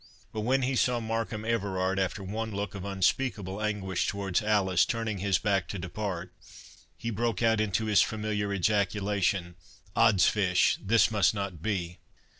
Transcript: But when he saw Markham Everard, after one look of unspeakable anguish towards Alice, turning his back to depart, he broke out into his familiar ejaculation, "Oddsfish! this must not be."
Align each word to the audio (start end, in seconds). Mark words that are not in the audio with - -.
But 0.33 0.41
when 0.41 0.63
he 0.63 0.75
saw 0.75 0.99
Markham 0.99 1.45
Everard, 1.45 1.99
after 1.99 2.23
one 2.23 2.49
look 2.49 2.73
of 2.73 2.83
unspeakable 2.83 3.61
anguish 3.61 4.07
towards 4.07 4.41
Alice, 4.41 4.83
turning 4.83 5.19
his 5.19 5.37
back 5.37 5.67
to 5.67 5.77
depart, 5.77 6.33
he 6.97 7.11
broke 7.11 7.43
out 7.43 7.61
into 7.61 7.85
his 7.85 8.01
familiar 8.01 8.51
ejaculation, 8.51 9.53
"Oddsfish! 9.95 10.79
this 10.81 11.11
must 11.11 11.35
not 11.35 11.61
be." 11.61 11.99